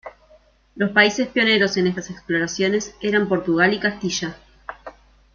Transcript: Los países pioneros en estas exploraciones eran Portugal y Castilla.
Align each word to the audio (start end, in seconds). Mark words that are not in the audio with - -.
Los 0.75 0.89
países 0.93 1.27
pioneros 1.27 1.77
en 1.77 1.85
estas 1.85 2.09
exploraciones 2.09 2.95
eran 3.01 3.27
Portugal 3.29 3.71
y 3.71 3.79
Castilla. 3.79 4.35